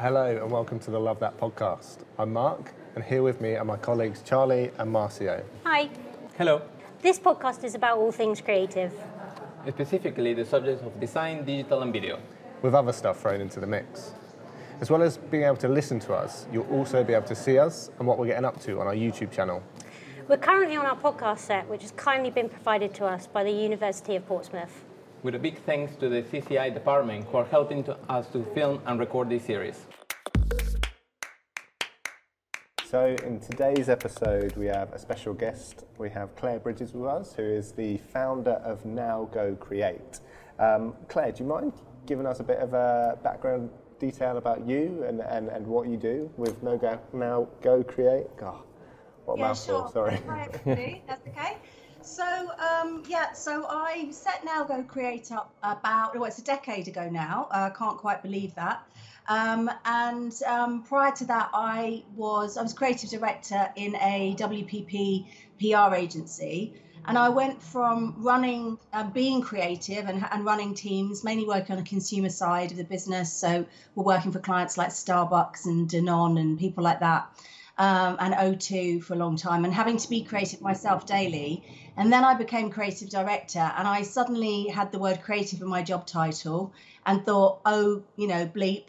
[0.00, 1.98] Hello and welcome to the Love That podcast.
[2.18, 5.44] I'm Mark, and here with me are my colleagues Charlie and Marcio.
[5.64, 5.88] Hi.
[6.36, 6.62] Hello.
[7.00, 8.92] This podcast is about all things creative.
[9.68, 12.18] Specifically, the subjects of design, digital, and video.
[12.62, 14.12] with other stuff thrown into the mix.
[14.80, 17.58] As well as being able to listen to us, you'll also be able to see
[17.58, 19.62] us and what we're getting up to on our YouTube channel.
[20.26, 23.52] We're currently on our podcast set, which has kindly been provided to us by the
[23.52, 24.84] University of Portsmouth.
[25.22, 28.80] With a big thanks to the CCI department who are helping to us to film
[28.86, 29.86] and record this series.
[32.90, 35.84] So, in today's episode, we have a special guest.
[35.98, 40.20] We have Claire Bridges with us, who is the founder of Now Go Create.
[40.58, 41.74] Um, Claire, do you mind
[42.06, 45.98] giving us a bit of a background detail about you and, and, and what you
[45.98, 48.34] do with Now Go, now Go Create?
[48.38, 48.62] God,
[49.26, 49.90] what a Yeah, mouthful, sure.
[49.92, 50.18] sorry.
[50.26, 51.02] Hi, everybody.
[51.06, 51.58] That's okay.
[52.00, 56.88] So, um, yeah, so I set Now Go Create up about, well, it's a decade
[56.88, 57.48] ago now.
[57.50, 58.82] I can't quite believe that.
[59.28, 65.26] Um, and um, prior to that, I was I was creative director in a WPP
[65.60, 71.46] PR agency, and I went from running, um, being creative and, and running teams, mainly
[71.46, 73.32] working on the consumer side of the business.
[73.32, 77.30] So we're working for clients like Starbucks and Danone and people like that
[77.78, 81.62] um, and O2 for a long time and having to be creative myself daily.
[81.96, 85.82] And then I became creative director and I suddenly had the word creative in my
[85.82, 86.72] job title
[87.06, 88.88] and thought, oh, you know, bleep,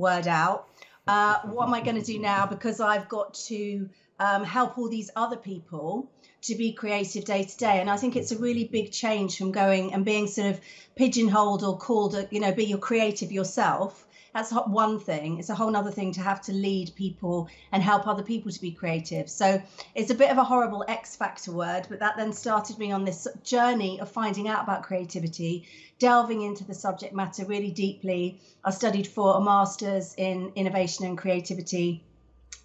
[0.00, 0.68] word out.
[1.06, 2.46] Uh, what am I going to do now?
[2.46, 6.10] Because I've got to um, help all these other people
[6.42, 7.80] to be creative day to day.
[7.80, 10.60] And I think it's a really big change from going and being sort of
[10.96, 15.38] pigeonholed or called, a, you know, be your creative yourself that's one thing.
[15.38, 18.60] It's a whole other thing to have to lead people and help other people to
[18.60, 19.28] be creative.
[19.28, 19.60] So
[19.94, 23.04] it's a bit of a horrible x factor word but that then started me on
[23.04, 25.66] this journey of finding out about creativity
[25.98, 28.40] delving into the subject matter really deeply.
[28.64, 32.02] I studied for a master's in innovation and creativity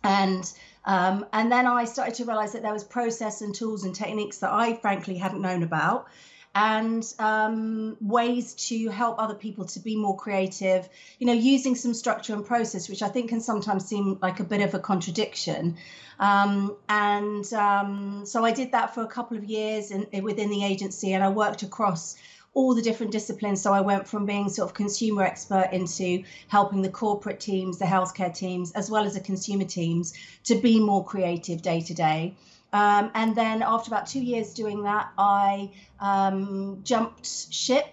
[0.04, 0.52] and
[0.88, 4.38] um, and then I started to realize that there was process and tools and techniques
[4.38, 6.08] that I frankly hadn't known about
[6.56, 10.88] and um, ways to help other people to be more creative,
[11.20, 14.46] you know, using some structure and process, which I think can sometimes seem like a
[14.46, 15.76] bit of a contradiction.
[16.18, 20.64] Um, and um, so I did that for a couple of years in, within the
[20.64, 22.16] agency, and I worked across
[22.54, 23.62] all the different disciplines.
[23.62, 27.86] So I went from being sort of consumer expert into helping the corporate teams, the
[27.86, 30.14] healthcare teams, as well as the consumer teams
[30.46, 32.34] to be more creative day to day.
[32.76, 35.72] Um, and then after about two years doing that, I
[36.02, 37.88] um, jumped ship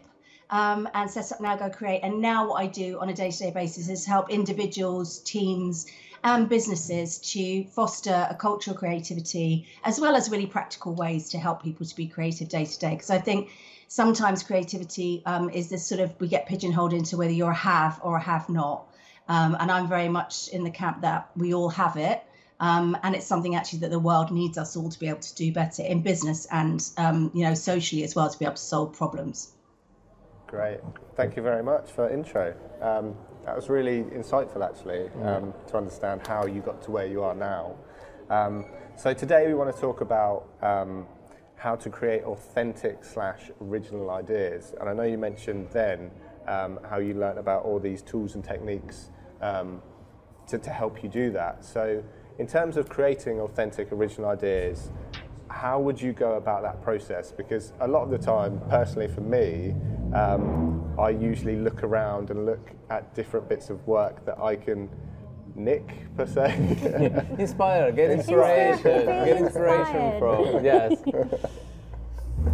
[0.50, 2.00] um, and set up Now Go Create.
[2.02, 5.86] And now what I do on a day-to-day basis is help individuals, teams,
[6.24, 11.38] and businesses to foster a culture of creativity, as well as really practical ways to
[11.38, 12.90] help people to be creative day to day.
[12.90, 13.50] Because I think
[13.86, 18.00] sometimes creativity um, is this sort of we get pigeonholed into whether you're a have
[18.02, 18.88] or a have not.
[19.28, 22.24] Um, and I'm very much in the camp that we all have it.
[22.62, 25.34] Um, and it's something actually that the world needs us all to be able to
[25.34, 28.62] do better in business and um, you know socially as well to be able to
[28.62, 29.54] solve problems.
[30.46, 30.78] Great.
[31.16, 32.54] Thank you very much for intro.
[32.80, 37.24] Um, that was really insightful, actually, um, to understand how you got to where you
[37.24, 37.74] are now.
[38.30, 41.06] Um, so today we want to talk about um,
[41.56, 44.74] how to create authentic slash original ideas.
[44.78, 46.12] And I know you mentioned then
[46.46, 49.82] um, how you learnt about all these tools and techniques um,
[50.48, 51.64] to, to help you do that.
[51.64, 52.04] So
[52.38, 54.90] in terms of creating authentic original ideas,
[55.48, 57.30] how would you go about that process?
[57.30, 59.74] Because a lot of the time, personally for me,
[60.14, 64.88] um, I usually look around and look at different bits of work that I can
[65.54, 66.54] nick, per se.
[67.38, 71.02] Inspire, get inspiration, get inspiration from, yes.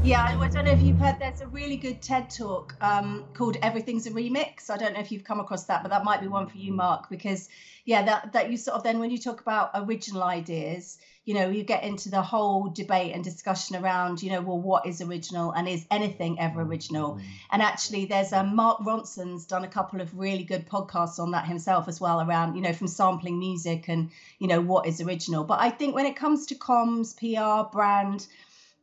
[0.01, 1.17] Yeah, I don't know if you've heard.
[1.19, 5.11] There's a really good TED talk um, called "Everything's a Remix." I don't know if
[5.11, 7.49] you've come across that, but that might be one for you, Mark, because
[7.85, 11.49] yeah, that that you sort of then when you talk about original ideas, you know,
[11.49, 15.51] you get into the whole debate and discussion around, you know, well, what is original
[15.51, 17.19] and is anything ever original?
[17.51, 21.47] And actually, there's a Mark Ronson's done a couple of really good podcasts on that
[21.47, 25.43] himself as well, around you know from sampling music and you know what is original.
[25.43, 28.29] But I think when it comes to comms, PR, brand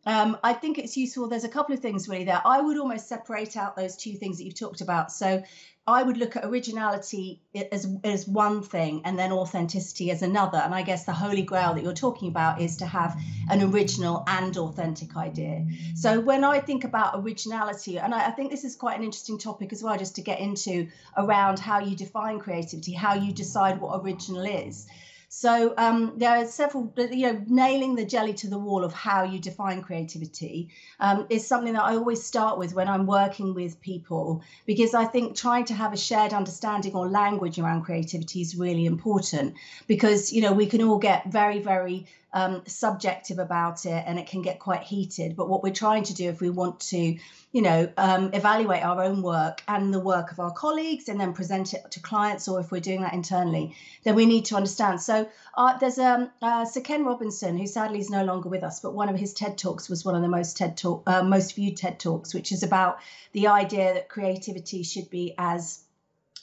[0.06, 1.28] um, I think it's useful.
[1.28, 2.42] There's a couple of things really there.
[2.46, 5.12] I would almost separate out those two things that you've talked about.
[5.12, 5.44] So
[5.88, 7.42] I would look at originality
[7.72, 10.58] as, as one thing and then authenticity as another.
[10.58, 13.20] And I guess the holy grail that you're talking about is to have
[13.50, 15.66] an original and authentic idea.
[15.96, 19.38] So when I think about originality, and I, I think this is quite an interesting
[19.38, 20.88] topic as well, just to get into
[21.18, 24.88] around how you define creativity, how you decide what original is.
[25.30, 29.24] So um, there are several, you know, nailing the jelly to the wall of how
[29.24, 30.70] you define creativity
[31.00, 35.06] um, is something that I always start with when I'm working with people because I
[35.06, 39.56] think trying to have a shared understanding or language around creativity is really important
[39.88, 42.06] because, you know, we can all get very, very
[42.36, 45.38] um, subjective about it and it can get quite heated.
[45.38, 47.18] But what we're trying to do if we want to,
[47.54, 51.32] you know, um, evaluate our own work and the work of our colleagues and then
[51.32, 53.74] present it to clients, or if we're doing that internally,
[54.04, 55.00] then we need to understand.
[55.00, 58.82] So uh, there's um, uh, Sir Ken Robinson, who sadly is no longer with us,
[58.82, 61.56] but one of his TED talks was one of the most TED talk, uh, most
[61.56, 63.00] viewed TED talks, which is about
[63.32, 65.85] the idea that creativity should be as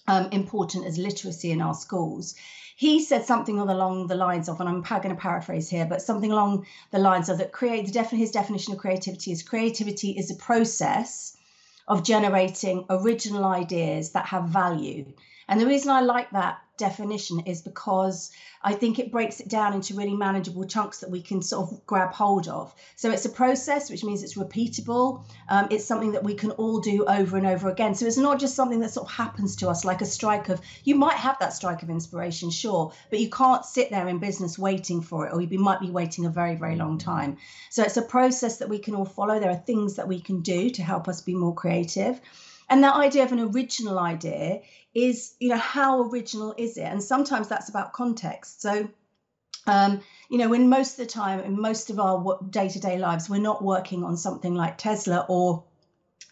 [0.08, 2.34] um, important as literacy in our schools
[2.82, 6.32] he said something along the lines of, and I'm going to paraphrase here, but something
[6.32, 10.34] along the lines of that create the his definition of creativity is creativity is a
[10.34, 11.36] process
[11.86, 15.12] of generating original ideas that have value.
[15.48, 19.72] And the reason I like that definition is because I think it breaks it down
[19.74, 22.74] into really manageable chunks that we can sort of grab hold of.
[22.96, 25.24] So it's a process, which means it's repeatable.
[25.48, 27.94] Um, it's something that we can all do over and over again.
[27.94, 30.60] So it's not just something that sort of happens to us like a strike of,
[30.84, 34.58] you might have that strike of inspiration, sure, but you can't sit there in business
[34.58, 37.36] waiting for it, or you might be waiting a very, very long time.
[37.70, 39.38] So it's a process that we can all follow.
[39.38, 42.20] There are things that we can do to help us be more creative.
[42.72, 44.62] And that idea of an original idea
[44.94, 46.84] is, you know, how original is it?
[46.84, 48.62] And sometimes that's about context.
[48.62, 48.88] So,
[49.66, 52.96] um, you know, when most of the time, in most of our day to day
[52.96, 55.64] lives, we're not working on something like Tesla or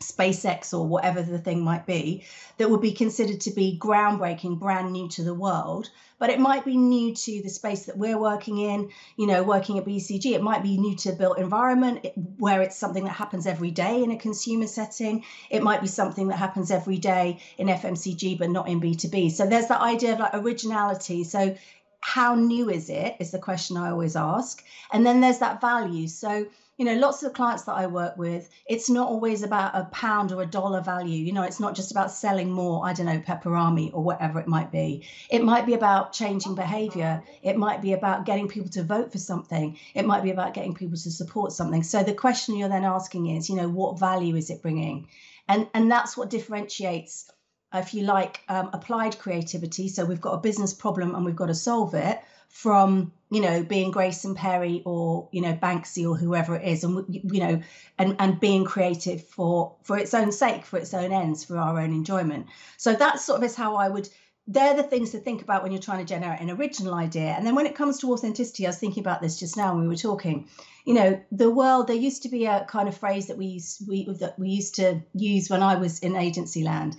[0.01, 2.25] SpaceX or whatever the thing might be
[2.57, 5.91] that would be considered to be groundbreaking, brand new to the world.
[6.19, 9.79] But it might be new to the space that we're working in, you know, working
[9.79, 10.33] at BCG.
[10.33, 12.07] It might be new to built environment
[12.39, 15.25] where it's something that happens every day in a consumer setting.
[15.51, 19.33] It might be something that happens every day in FMCG, but not in B2B.
[19.33, 21.25] So there's that idea of like originality.
[21.25, 21.57] So
[22.01, 24.65] how new is it is the question I always ask.
[24.93, 26.09] And then there's that value.
[26.09, 26.47] So
[26.81, 30.33] you know, lots of clients that I work with, it's not always about a pound
[30.33, 31.23] or a dollar value.
[31.23, 34.49] You know, it's not just about selling more, I don't know, Peperami or whatever it
[34.49, 35.07] might be.
[35.29, 37.23] It might be about changing behavior.
[37.43, 39.79] It might be about getting people to vote for something.
[39.95, 41.83] It might be about getting people to support something.
[41.83, 45.07] So the question you're then asking is, you know, what value is it bringing?
[45.49, 47.31] And, and that's what differentiates,
[47.75, 49.89] if you like, um, applied creativity.
[49.89, 52.19] So we've got a business problem and we've got to solve it
[52.51, 57.05] from you know being Grayson Perry or you know Banksy or whoever it is, and
[57.09, 57.63] you know,
[57.99, 61.79] and and being creative for for its own sake, for its own ends, for our
[61.81, 62.47] own enjoyment.
[62.77, 64.09] So that sort of is how I would.
[64.47, 67.35] They're the things to think about when you're trying to generate an original idea.
[67.37, 69.83] And then when it comes to authenticity, I was thinking about this just now when
[69.83, 70.49] we were talking.
[70.85, 71.87] You know, the world.
[71.87, 74.75] There used to be a kind of phrase that we used, we that we used
[74.77, 76.97] to use when I was in agency land,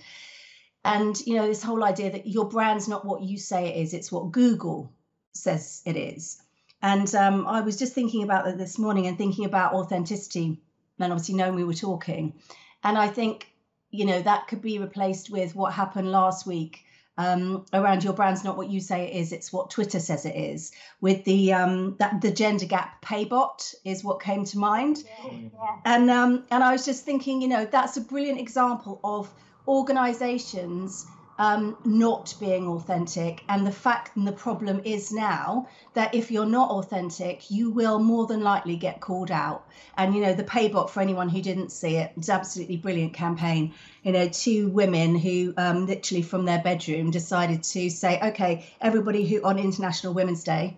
[0.82, 3.92] and you know this whole idea that your brand's not what you say it is;
[3.92, 4.90] it's what Google
[5.34, 6.40] says it is.
[6.82, 10.60] And um, I was just thinking about that this morning and thinking about authenticity,
[10.98, 12.34] and obviously knowing we were talking.
[12.82, 13.48] And I think,
[13.90, 16.84] you know, that could be replaced with what happened last week
[17.18, 20.34] um, around your brand's not what you say it is, it's what Twitter says it
[20.34, 20.72] is.
[21.00, 25.04] With the um, that the gender gap pay bot is what came to mind.
[25.24, 25.76] Yeah.
[25.84, 29.30] And um, and I was just thinking, you know, that's a brilliant example of
[29.68, 31.06] organizations
[31.42, 33.42] um, not being authentic.
[33.48, 37.98] And the fact and the problem is now that if you're not authentic, you will
[37.98, 39.66] more than likely get called out.
[39.96, 43.74] And, you know, the Paybot, for anyone who didn't see it, it's absolutely brilliant campaign.
[44.04, 49.26] You know, two women who um, literally from their bedroom decided to say, okay, everybody
[49.26, 50.76] who on International Women's Day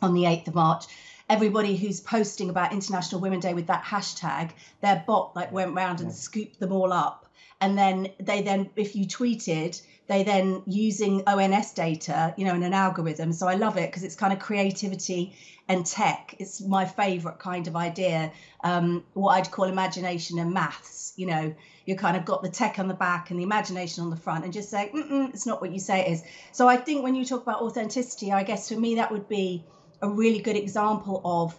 [0.00, 0.86] on the 8th of March,
[1.28, 6.00] everybody who's posting about International Women's Day with that hashtag, their bot like went round
[6.00, 7.26] and scooped them all up
[7.60, 9.80] and then they then if you tweeted
[10.10, 13.32] they then using ONS data you know in an algorithm.
[13.32, 15.34] So i love it because it's kind of creativity
[15.68, 16.34] and tech.
[16.40, 18.32] It's my favorite kind of idea.
[18.64, 21.54] Um, what i'd call imagination and maths you know.
[21.86, 24.44] You kind of got the tech on the back and the imagination on the front
[24.44, 26.22] and just say it's not what you say it is.
[26.52, 29.64] So i think when you talk about authenticity i guess for me that would be
[30.02, 31.58] a really good example of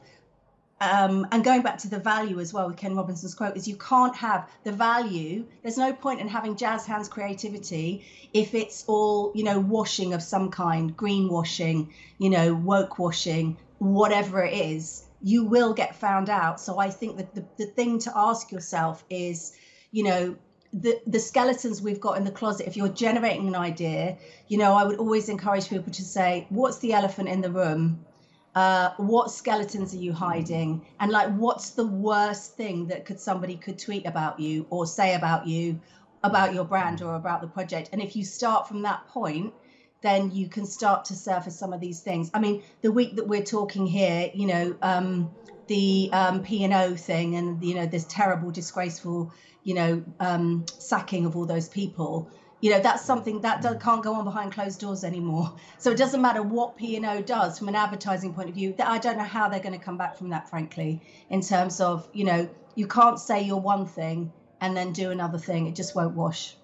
[0.81, 3.77] um, and going back to the value as well with Ken Robinson's quote is you
[3.77, 5.45] can't have the value.
[5.61, 10.21] There's no point in having jazz hands creativity if it's all you know washing of
[10.23, 15.03] some kind, greenwashing, you know woke washing, whatever it is.
[15.21, 16.59] you will get found out.
[16.59, 19.53] So I think that the, the thing to ask yourself is,
[19.91, 20.35] you know,
[20.73, 24.73] the, the skeletons we've got in the closet, if you're generating an idea, you know,
[24.73, 28.05] I would always encourage people to say, what's the elephant in the room?
[28.53, 30.85] Uh, what skeletons are you hiding?
[30.99, 35.15] And like, what's the worst thing that could somebody could tweet about you or say
[35.15, 35.79] about you,
[36.23, 37.89] about your brand or about the project?
[37.93, 39.53] And if you start from that point,
[40.01, 42.29] then you can start to surface some of these things.
[42.33, 45.35] I mean, the week that we're talking here, you know, um,
[45.67, 49.31] the um, P and O thing, and you know, this terrible, disgraceful,
[49.63, 52.29] you know, um, sacking of all those people.
[52.61, 55.53] You know, that's something that can't go on behind closed doors anymore.
[55.79, 58.73] So it doesn't matter what P and O does from an advertising point of view.
[58.79, 61.01] I don't know how they're going to come back from that, frankly.
[61.29, 65.39] In terms of, you know, you can't say you're one thing and then do another
[65.39, 65.65] thing.
[65.67, 66.55] It just won't wash.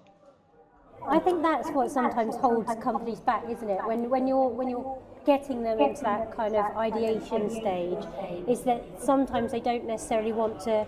[1.06, 3.80] I think that's what sometimes holds companies back, isn't it?
[3.86, 8.04] When when you're when you're getting them into that kind of ideation stage,
[8.46, 10.86] is that sometimes they don't necessarily want to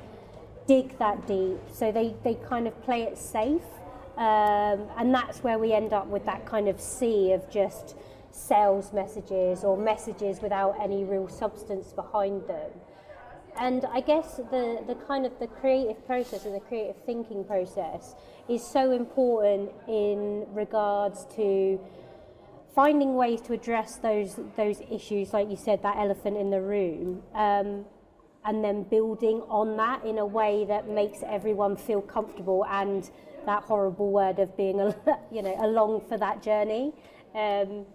[0.67, 3.62] dig that deep, so they they kind of play it safe,
[4.17, 7.97] um, and that's where we end up with that kind of sea of just
[8.31, 12.71] sales messages or messages without any real substance behind them.
[13.59, 18.14] And I guess the, the kind of the creative process and the creative thinking process
[18.49, 21.81] is so important in regards to
[22.75, 27.23] finding ways to address those those issues, like you said, that elephant in the room,
[27.35, 27.85] um,
[28.45, 33.11] and then building on that in a way that makes everyone feel comfortable and
[33.47, 34.78] that horrible word of being,
[35.32, 36.92] you know, along for that journey.
[37.35, 37.87] Um,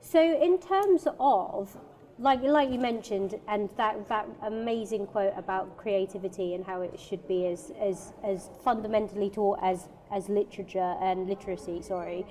[0.00, 1.76] so, in terms of
[2.18, 7.26] like like you mentioned, and that that amazing quote about creativity and how it should
[7.26, 11.82] be as as as fundamentally taught as as literature and literacy.
[11.82, 12.24] Sorry,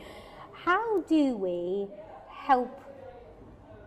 [0.53, 1.87] how do we
[2.29, 2.79] help?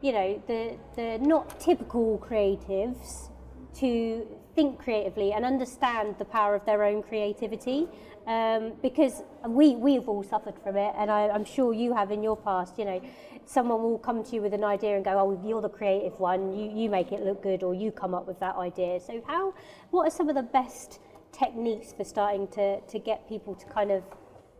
[0.02, 3.30] You know the the not typical creatives
[3.76, 4.26] to
[4.56, 7.86] think creatively and understand the power of their own creativity
[8.26, 12.22] um, because we we've all suffered from it and I, I'm sure you have in
[12.22, 13.00] your past you know
[13.46, 16.52] someone will come to you with an idea and go, oh, you're the creative one,
[16.52, 19.00] you, you make it look good, or you come up with that idea.
[19.00, 19.54] So, how,
[19.90, 21.00] what are some of the best
[21.32, 24.02] techniques for starting to, to get people to kind of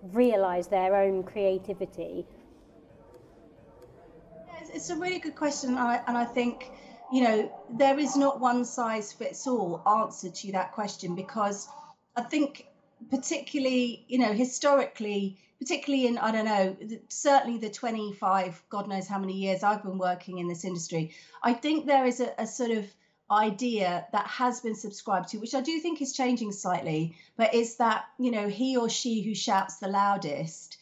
[0.03, 2.27] realize their own creativity?
[4.73, 6.71] It's a really good question, and I, and I think
[7.13, 11.69] you know there is not one size fits all answer to that question because
[12.17, 12.67] I think
[13.11, 16.77] particularly you know historically particularly in, I don't know,
[17.09, 21.55] certainly the 25, God knows how many years I've been working in this industry, I
[21.55, 22.85] think there is a, a sort of
[23.31, 27.77] idea that has been subscribed to, which I do think is changing slightly, but is
[27.77, 30.77] that, you know, he or she who shouts the loudest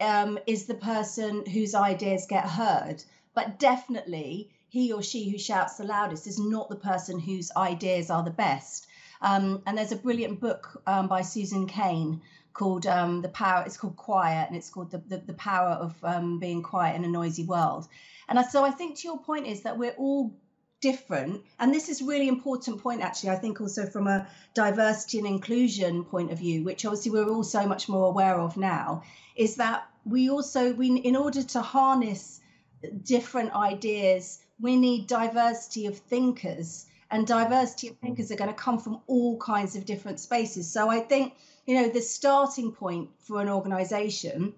[0.00, 3.02] um, is the person whose ideas get heard.
[3.34, 8.10] But definitely, he or she who shouts the loudest is not the person whose ideas
[8.10, 8.86] are the best.
[9.20, 12.20] Um, and there's a brilliant book um, by Susan Cain
[12.52, 13.64] called um, the power.
[13.66, 17.04] It's called Quiet, and it's called the the, the power of um, being quiet in
[17.04, 17.88] a noisy world.
[18.28, 20.34] And so I think to your point is that we're all
[20.80, 23.30] different, and this is really important point actually.
[23.30, 27.44] I think also from a diversity and inclusion point of view, which obviously we're all
[27.44, 29.02] so much more aware of now,
[29.34, 32.40] is that we also we in order to harness
[33.02, 38.78] different ideas, we need diversity of thinkers and diversity of thinkers are going to come
[38.78, 40.70] from all kinds of different spaces.
[40.70, 41.34] So I think
[41.66, 44.54] you know the starting point for an organization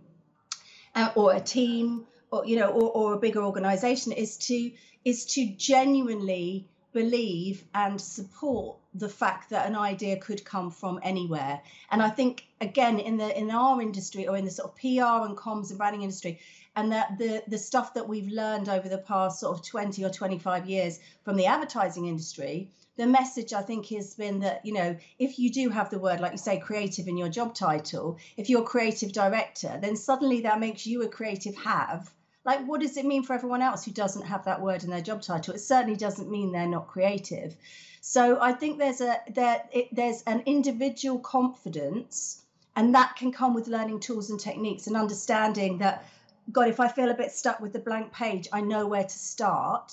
[0.95, 4.71] uh, or a team or you know or, or a bigger organization is to
[5.05, 11.61] is to genuinely believe and support the fact that an idea could come from anywhere
[11.91, 15.27] and i think again in the in our industry or in the sort of pr
[15.27, 16.41] and comms and branding industry
[16.77, 20.11] and that the the stuff that we've learned over the past sort of 20 or
[20.11, 24.97] 25 years from the advertising industry the message I think has been that, you know,
[25.21, 28.51] if you do have the word, like you say, creative in your job title, if
[28.51, 32.13] you're creative director, then suddenly that makes you a creative have.
[32.49, 35.03] Like, what does it mean for everyone else who doesn't have that word in their
[35.03, 35.55] job title?
[35.55, 37.55] It certainly doesn't mean they're not creative.
[38.01, 42.43] So I think there's a there it, there's an individual confidence,
[42.75, 46.07] and that can come with learning tools and techniques and understanding that,
[46.51, 49.19] God, if I feel a bit stuck with the blank page, I know where to
[49.19, 49.93] start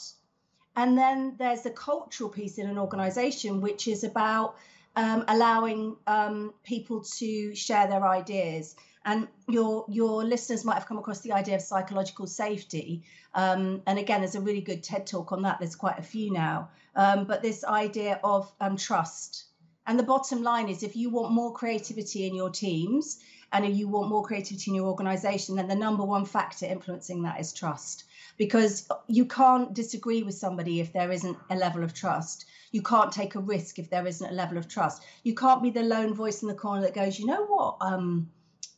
[0.75, 4.55] and then there's the cultural piece in an organization, which is about
[4.95, 8.75] um, allowing um, people to share their ideas.
[9.05, 13.03] And your your listeners might have come across the idea of psychological safety.
[13.33, 15.59] Um, and again, there's a really good TED talk on that.
[15.59, 16.69] There's quite a few now.
[16.95, 19.45] Um, but this idea of um, trust.
[19.87, 23.19] And the bottom line is if you want more creativity in your teams
[23.51, 27.21] and if you want more creativity in your organization, then the number one factor influencing
[27.23, 28.05] that is trust
[28.37, 32.45] because you can't disagree with somebody if there isn't a level of trust.
[32.71, 35.03] You can't take a risk if there isn't a level of trust.
[35.23, 38.29] You can't be the lone voice in the corner that goes, you know what, um,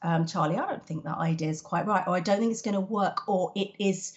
[0.01, 2.61] um, Charlie, I don't think that idea is quite right, or I don't think it's
[2.61, 4.13] going to work, or it is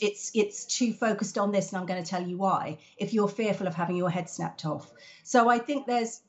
[0.00, 3.28] it's it's too focused on this and i'm going to tell you why if you're
[3.28, 4.90] fearful of having your head snapped off.
[5.24, 6.22] So i think there's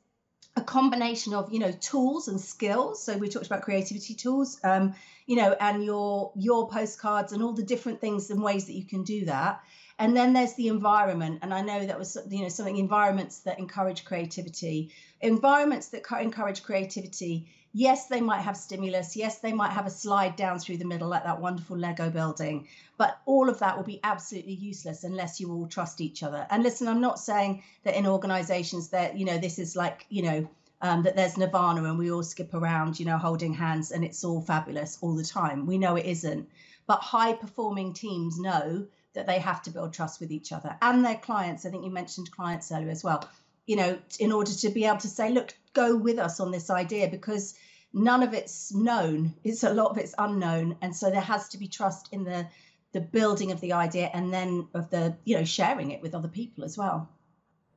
[0.58, 3.04] a combination of you know tools and skills.
[3.04, 4.96] So we talked about creativity tools um,
[5.26, 8.86] you know and your your postcards and all the different things and ways that you
[8.86, 9.62] can do that
[9.98, 11.40] and then there's the environment.
[11.42, 14.92] And i know that was you know something environments that encourage creativity.
[15.22, 19.16] Environments that encourage creativity yes they might have stimulus.
[19.16, 22.68] Yes they might have a slide down through the middle like that wonderful lego building.
[22.98, 26.48] But all of that will be absolutely useless unless you all trust each other.
[26.50, 30.24] And listen i'm not saying that in organizations that you know this is like you
[30.24, 30.50] know
[30.82, 34.24] um, that there's nirvana and we all skip around you know holding hands and it's
[34.26, 35.66] all fabulous all the time.
[35.66, 36.50] We know it isn't.
[36.88, 41.04] But high performing teams know that they have to build trust with each other and
[41.04, 41.66] their clients.
[41.66, 43.28] I think you mentioned clients earlier as well.
[43.66, 46.70] You know in order to be able to say look go with us on this
[46.70, 47.56] idea because
[47.94, 49.34] none of it's known.
[49.44, 50.78] It's a lot of it's unknown.
[50.82, 52.48] And so there has to be trust in the
[52.92, 56.28] the building of the idea and then of the you know sharing it with other
[56.28, 57.10] people as well.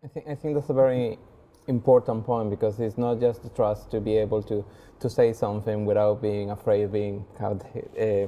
[0.05, 1.19] I think i think that's a very
[1.67, 4.65] important point because it's not just the trust to be able to
[5.01, 8.27] to say something without being afraid of being uh,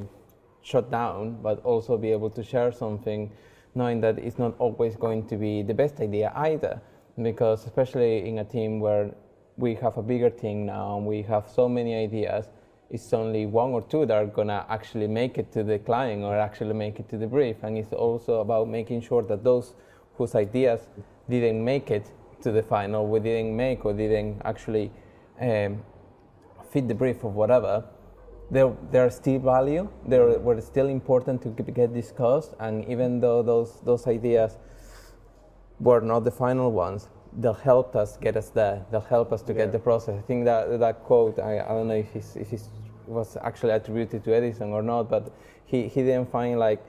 [0.63, 3.31] shut down but also be able to share something
[3.75, 6.81] knowing that it's not always going to be the best idea either.
[7.23, 9.15] Because especially in a team where
[9.57, 12.49] we have a bigger team now and we have so many ideas
[12.91, 16.37] it's only one or two that are gonna actually make it to the client or
[16.37, 17.63] actually make it to the brief.
[17.63, 19.75] And it's also about making sure that those
[20.15, 20.89] whose ideas
[21.29, 22.11] didn't make it
[22.43, 24.91] to the final we didn't make or didn't actually
[25.41, 25.83] um,
[26.71, 27.85] fit the brief or whatever
[28.51, 33.43] there, there are still value they were still important to get discussed and even though
[33.43, 34.59] those, those ideas
[35.79, 38.85] were not the final ones they'll help us get us there.
[38.91, 39.59] They'll help us to yeah.
[39.61, 40.19] get the process.
[40.19, 42.53] I think that that quote, I, I don't know if it if
[43.07, 45.33] was actually attributed to Edison or not, but
[45.65, 46.85] he, he didn't find like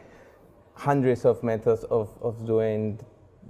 [0.76, 3.00] hundreds of methods of, of doing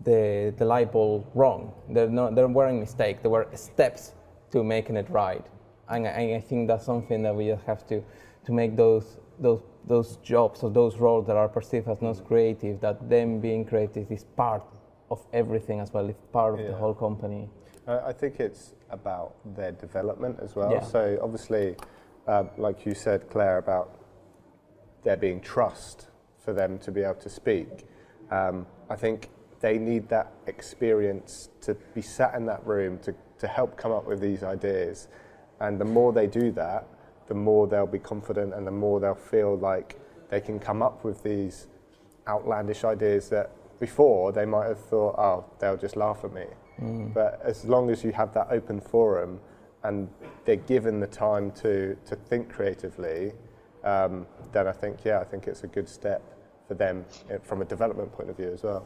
[0.03, 1.73] the, the light bulb wrong.
[1.89, 4.13] There, no, there weren't mistakes, there were steps
[4.51, 5.45] to making it right.
[5.91, 8.03] And, and I think that's something that we just have to,
[8.45, 12.79] to make those, those, those jobs or those roles that are perceived as not creative,
[12.81, 14.63] that them being creative is part
[15.09, 16.67] of everything as well, it's part of yeah.
[16.67, 17.49] the whole company.
[17.87, 20.71] I think it's about their development as well.
[20.71, 20.83] Yeah.
[20.83, 21.75] So obviously,
[22.27, 23.99] uh, like you said, Claire, about
[25.03, 26.07] there being trust
[26.39, 27.85] for them to be able to speak.
[28.29, 33.47] Um, I think they need that experience to be sat in that room to, to
[33.47, 35.07] help come up with these ideas.
[35.61, 36.87] And the more they do that,
[37.27, 39.97] the more they'll be confident and the more they'll feel like
[40.29, 41.67] they can come up with these
[42.27, 46.45] outlandish ideas that before they might have thought, oh, they'll just laugh at me.
[46.79, 47.13] Mm.
[47.13, 49.39] But as long as you have that open forum
[49.83, 50.09] and
[50.45, 53.33] they're given the time to, to think creatively,
[53.83, 56.21] um, then I think, yeah, I think it's a good step
[56.67, 58.85] for them eh, from a development point of view as well.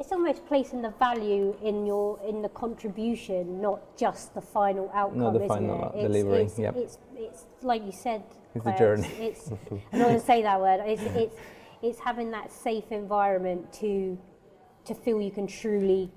[0.00, 5.18] It's almost placing the value in your in the contribution, not just the final outcome,
[5.18, 6.00] not the final it?
[6.00, 6.44] delivery.
[6.44, 6.74] It's, yep.
[6.74, 8.22] it's, it's, like you said.
[8.54, 9.06] It's a journey.
[9.18, 9.52] It's,
[9.92, 10.80] I'm not going to say that word.
[10.86, 11.36] It's, it's,
[11.82, 14.18] it's having that safe environment to
[14.86, 16.10] to feel you can truly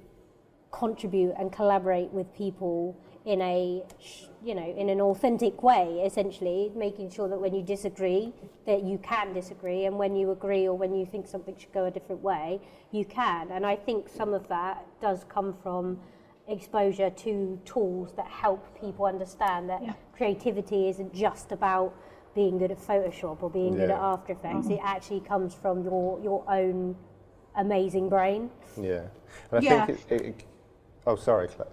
[0.72, 3.84] contribute and collaborate with people in a
[4.44, 8.34] you know in an authentic way essentially making sure that when you disagree
[8.66, 11.86] that you can disagree and when you agree or when you think something should go
[11.86, 12.60] a different way
[12.92, 15.98] you can and i think some of that does come from
[16.50, 19.94] exposure to tools that help people understand that yeah.
[20.14, 21.94] creativity isn't just about
[22.36, 23.80] being good at photoshop or being yeah.
[23.80, 24.74] good at after effects mm-hmm.
[24.74, 26.94] it actually comes from your your own
[27.56, 28.50] amazing brain.
[28.80, 29.06] Yeah.
[29.52, 29.86] And I yeah.
[29.86, 30.44] think it, it,
[31.06, 31.68] oh, sorry, Claire.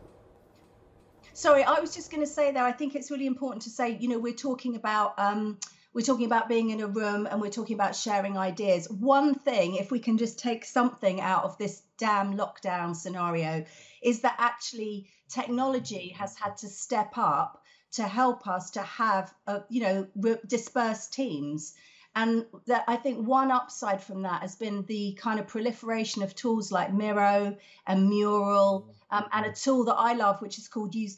[1.40, 2.64] Sorry, I was just going to say there.
[2.64, 5.58] I think it's really important to say, you know, we're talking about um,
[5.94, 8.90] we're talking about being in a room and we're talking about sharing ideas.
[8.90, 13.64] One thing, if we can just take something out of this damn lockdown scenario,
[14.02, 19.62] is that actually technology has had to step up to help us to have, a,
[19.70, 21.72] you know, dispersed teams
[22.14, 26.34] and that I think one upside from that has been the kind of proliferation of
[26.34, 30.94] tools like Miro and Mural, um, and a tool that I love, which is called
[30.94, 31.16] Use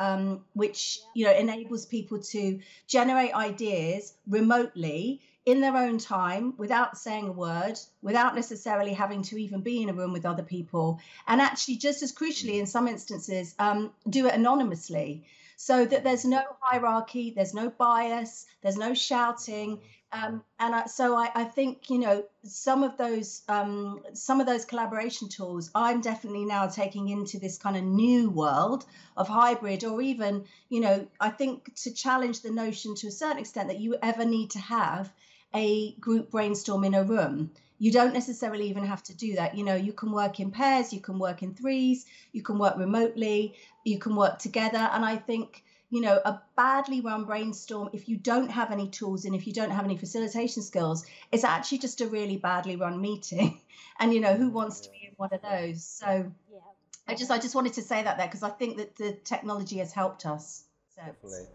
[0.00, 6.96] um, which you know enables people to generate ideas remotely in their own time without
[6.96, 11.00] saying a word, without necessarily having to even be in a room with other people,
[11.26, 15.24] and actually, just as crucially, in some instances, um, do it anonymously.
[15.56, 19.80] So that there's no hierarchy, there's no bias, there's no shouting,
[20.14, 24.46] Um, and I, so I, I, think you know some of those um, some of
[24.46, 28.84] those collaboration tools I'm definitely now taking into this kind of new world
[29.16, 33.38] of hybrid or even you know I think to challenge the notion to a certain
[33.38, 35.12] extent that you ever need to have
[35.52, 37.50] a group brainstorm in a room.
[37.80, 39.56] You don't necessarily even have to do that.
[39.56, 42.76] You know you can work in pairs you can work in threes you can work
[42.76, 44.88] remotely you can work together.
[44.92, 49.26] And I think you know, a badly run brainstorm, if you don't have any tools
[49.26, 53.00] and if you don't have any facilitation skills, it's actually just a really badly run
[53.00, 53.60] meeting.
[54.00, 55.84] and you know, who wants to be in one of those?
[55.84, 56.58] So yeah.
[57.06, 59.78] I just I just wanted to say that there because I think that the technology
[59.78, 60.64] has helped us.
[60.96, 61.02] So.
[61.06, 61.46] Definitely.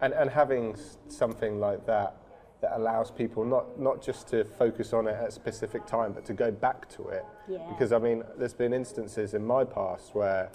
[0.00, 0.74] And and having
[1.08, 2.16] something like that
[2.62, 6.24] that allows people not not just to focus on it at a specific time, but
[6.24, 7.26] to go back to it.
[7.46, 7.58] Yeah.
[7.68, 10.50] Because I mean, there's been instances in my past where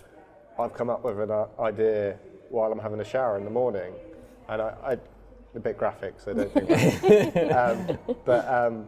[0.58, 2.18] I've come up with an uh, idea
[2.50, 3.94] while I'm having a shower in the morning,
[4.50, 4.98] and I, I
[5.56, 7.52] a bit graphic, so I don't think.
[7.54, 8.88] um, but um,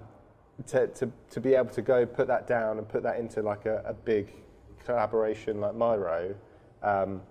[0.67, 3.65] to, to, to be able to go put that down and put that into like
[3.65, 4.31] a, a big
[4.85, 6.35] collaboration like Miro,
[6.83, 7.21] um,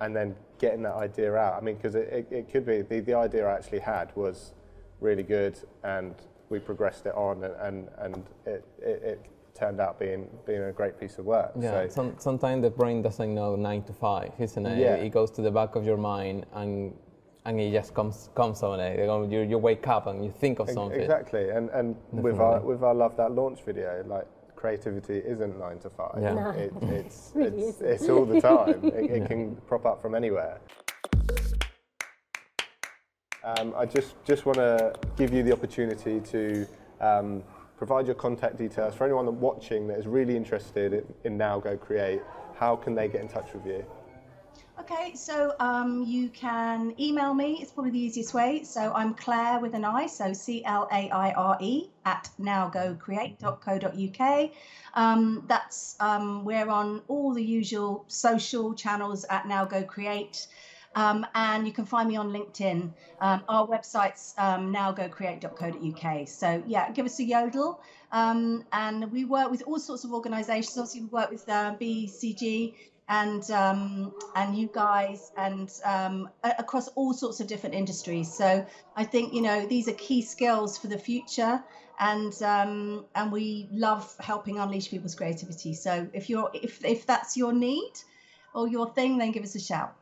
[0.00, 1.54] and then getting that idea out.
[1.54, 4.52] I mean, because it, it, it, could be the, the idea I actually had was
[5.00, 6.14] really good, and
[6.48, 9.26] we progressed it on, and and, and it, it, it
[9.58, 11.52] turned out being being a great piece of work.
[11.58, 14.78] Yeah, so, some, sometimes the brain doesn't know nine to five, isn't it?
[14.78, 14.94] Yeah.
[14.94, 16.94] It goes to the back of your mind and
[17.44, 18.98] and it just comes comes on it.
[18.98, 21.00] You, you wake up and you think of something.
[21.00, 25.78] Exactly, and and with our with our love that launch video, like creativity isn't nine
[25.80, 26.18] to five.
[26.20, 26.34] Yeah.
[26.34, 26.50] No.
[26.50, 28.84] It, it's, really it's, it's, all the time.
[28.84, 29.26] it, it yeah.
[29.26, 30.60] can prop up from anywhere.
[33.44, 36.66] Um, I just just want to give you the opportunity to.
[37.00, 37.42] Um,
[37.78, 42.20] provide your contact details for anyone watching that is really interested in, Now Go Create.
[42.56, 43.84] How can they get in touch with you?
[44.80, 47.58] Okay, so um, you can email me.
[47.60, 48.64] It's probably the easiest way.
[48.64, 54.50] So I'm Claire with an I, so C L A I R E at nowgocreate.co.uk.
[54.94, 60.48] Um, that's um, we're on all the usual social channels at Now Go Create.
[60.94, 62.92] Um, and you can find me on LinkedIn.
[63.20, 66.28] Um, our website's um, nowgocreate.co.uk.
[66.28, 67.80] So yeah, give us a yodel.
[68.10, 70.76] Um, and we work with all sorts of organisations.
[70.76, 72.74] Obviously, we work with uh, BCG
[73.08, 78.32] and um, and you guys and um, across all sorts of different industries.
[78.32, 78.64] So
[78.96, 81.62] I think you know these are key skills for the future,
[81.98, 85.74] and um, and we love helping unleash people's creativity.
[85.74, 87.92] So if you're if if that's your need
[88.54, 89.94] or your thing, then give us a shout.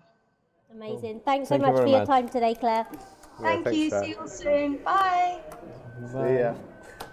[0.76, 1.20] Amazing.
[1.24, 2.08] Thanks Thank so much for your much.
[2.08, 2.86] time today, Claire.
[2.90, 3.90] Yeah, Thank you.
[3.90, 4.76] See you all soon.
[4.78, 5.40] Bye.
[6.12, 6.54] See ya.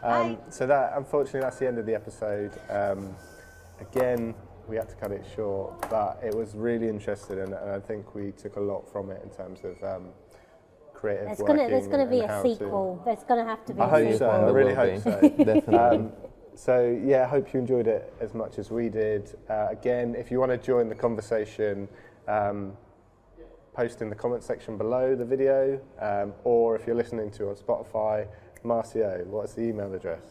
[0.04, 2.52] Um, so that, unfortunately, that's the end of the episode.
[2.70, 3.16] Um,
[3.80, 4.36] again,
[4.68, 8.14] we had to cut it short, but it was really interesting, and, and I think
[8.14, 10.10] we took a lot from it in terms of um,
[10.94, 11.56] creative there's working.
[11.56, 12.98] Gonna, there's going to be a sequel.
[12.98, 13.80] To, there's going to have to be.
[13.80, 14.30] I hope so.
[14.30, 15.22] I really hope so.
[15.38, 15.78] Definitely.
[15.78, 16.12] Um,
[16.54, 19.38] so yeah, I hope you enjoyed it as much as we did.
[19.50, 21.88] Uh, again, if you want to join the conversation.
[22.28, 22.74] Um,
[23.74, 27.56] post in the comment section below the video, um, or if you're listening to on
[27.56, 28.28] Spotify,
[28.64, 30.22] Marcio, what's the email address?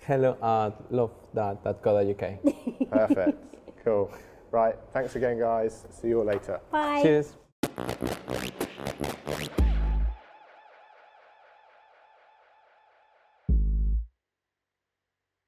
[0.00, 2.90] Hello at lovethat.co.uk.
[3.08, 3.38] Perfect.
[3.84, 4.10] cool.
[4.50, 4.74] Right.
[4.92, 5.84] Thanks again, guys.
[5.90, 6.60] See you all later.
[6.70, 7.02] Bye.
[7.02, 7.34] Cheers.